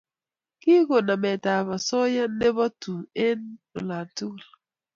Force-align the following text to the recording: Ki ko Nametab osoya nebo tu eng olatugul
Ki 0.61 0.73
ko 0.87 0.95
Nametab 1.07 1.65
osoya 1.75 2.23
nebo 2.39 2.65
tu 2.81 2.93
eng 3.25 3.45
olatugul 3.77 4.45